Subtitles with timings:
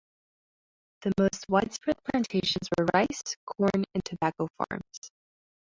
[1.03, 5.11] The most widespread plantations were rice, corn and tobacco farms.